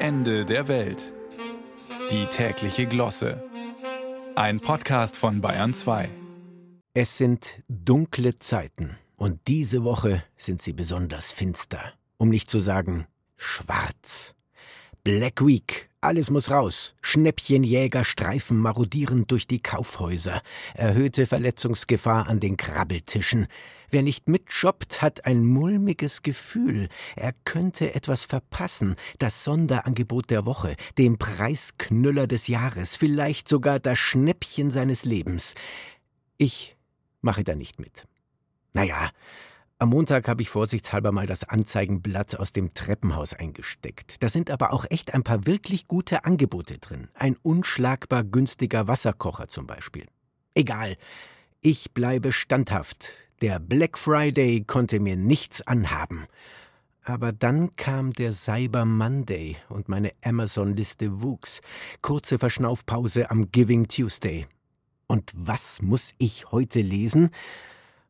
[0.00, 1.12] Ende der Welt.
[2.12, 3.42] Die tägliche Glosse.
[4.36, 6.08] Ein Podcast von Bayern 2.
[6.94, 13.08] Es sind dunkle Zeiten und diese Woche sind sie besonders finster, um nicht zu sagen
[13.36, 14.36] schwarz.
[15.02, 16.94] Black Week, alles muss raus.
[17.02, 20.42] Schnäppchenjägerstreifen marodieren durch die Kaufhäuser.
[20.74, 23.46] Erhöhte Verletzungsgefahr an den Krabbeltischen.
[23.90, 26.88] Wer nicht mitshoppt, hat ein mulmiges Gefühl.
[27.16, 28.94] Er könnte etwas verpassen.
[29.18, 35.54] Das Sonderangebot der Woche, den Preisknüller des Jahres, vielleicht sogar das Schnäppchen seines Lebens.
[36.36, 36.76] Ich
[37.22, 38.06] mache da nicht mit.
[38.72, 39.10] Naja,
[39.80, 44.22] am Montag habe ich vorsichtshalber mal das Anzeigenblatt aus dem Treppenhaus eingesteckt.
[44.22, 47.08] Da sind aber auch echt ein paar wirklich gute Angebote drin.
[47.14, 50.06] Ein unschlagbar günstiger Wasserkocher zum Beispiel.
[50.54, 50.96] Egal,
[51.60, 53.10] ich bleibe standhaft.
[53.40, 56.26] Der Black Friday konnte mir nichts anhaben.
[57.04, 61.60] Aber dann kam der Cyber Monday und meine Amazon-Liste wuchs.
[62.02, 64.46] Kurze Verschnaufpause am Giving Tuesday.
[65.06, 67.30] Und was muss ich heute lesen?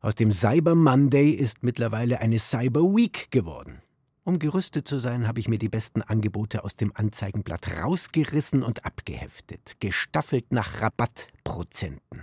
[0.00, 3.82] Aus dem Cyber Monday ist mittlerweile eine Cyber Week geworden.
[4.22, 8.84] Um gerüstet zu sein, habe ich mir die besten Angebote aus dem Anzeigenblatt rausgerissen und
[8.84, 12.22] abgeheftet, gestaffelt nach Rabattprozenten.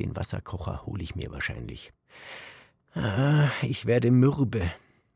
[0.00, 1.92] Den Wasserkocher hole ich mir wahrscheinlich.
[2.94, 4.62] Ah, ich werde mürbe.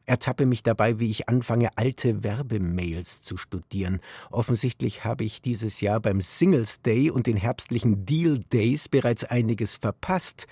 [0.05, 4.01] Ertappe mich dabei, wie ich anfange, alte Werbemails zu studieren.
[4.31, 9.77] Offensichtlich habe ich dieses Jahr beim Singles Day und den herbstlichen Deal Days bereits einiges
[9.77, 10.47] verpasst.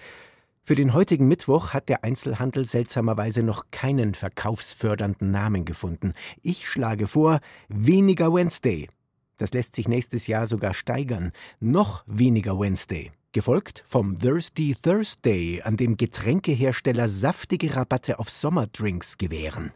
[0.67, 6.15] Für den heutigen Mittwoch hat der Einzelhandel seltsamerweise noch keinen verkaufsfördernden Namen gefunden.
[6.41, 8.89] Ich schlage vor, weniger Wednesday.
[9.37, 11.33] Das lässt sich nächstes Jahr sogar steigern.
[11.61, 13.13] Noch weniger Wednesday.
[13.33, 19.71] Gefolgt vom Thirsty Thursday, an dem Getränkehersteller saftige Rabatte auf Sommerdrinks gewähren.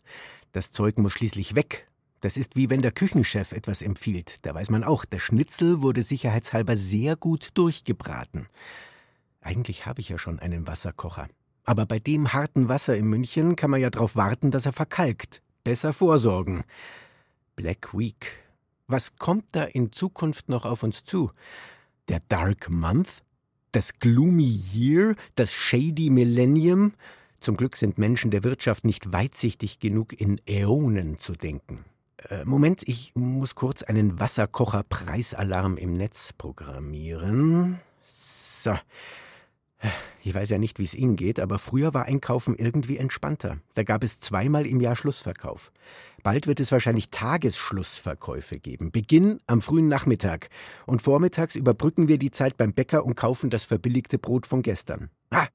[0.53, 1.87] Das Zeug muss schließlich weg.
[2.23, 4.47] Das ist wie wenn der Küchenchef etwas empfiehlt.
[4.47, 8.49] Da weiß man auch, der Schnitzel wurde sicherheitshalber sehr gut durchgebraten.
[9.49, 11.27] Eigentlich habe ich ja schon einen Wasserkocher.
[11.65, 15.41] Aber bei dem harten Wasser in München kann man ja darauf warten, dass er verkalkt.
[15.65, 16.65] Besser vorsorgen.
[17.57, 18.45] Black Week.
[18.89, 21.31] Was kommt da in Zukunft noch auf uns zu?
[22.09, 23.23] Der Dark Month?
[23.73, 25.15] Das Gloomy Year?
[25.35, 26.93] Das Shady Millennium?
[27.41, 31.87] Zum Glück sind Menschen der Wirtschaft nicht weitsichtig genug, in Äonen zu denken.
[32.29, 37.81] Äh, Moment, ich muss kurz einen Wasserkocher-Preisalarm im Netz programmieren.
[38.05, 38.75] So.
[40.23, 43.59] Ich weiß ja nicht, wie es Ihnen geht, aber früher war Einkaufen irgendwie entspannter.
[43.75, 45.73] Da gab es zweimal im Jahr Schlussverkauf.
[46.23, 48.91] Bald wird es wahrscheinlich Tagesschlussverkäufe geben.
[48.91, 50.51] Beginn am frühen Nachmittag.
[50.87, 55.11] Und vormittags überbrücken wir die Zeit beim Bäcker und kaufen das verbilligte Brot von gestern.
[55.31, 55.47] Ah,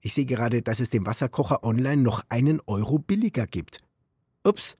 [0.00, 3.80] ich sehe gerade, dass es dem Wasserkocher online noch einen Euro billiger gibt.
[4.44, 4.76] Ups,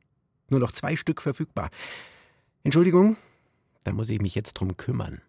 [0.50, 1.70] nur noch zwei Stück verfügbar.
[2.62, 3.16] Entschuldigung,
[3.84, 5.22] da muss ich mich jetzt drum kümmern.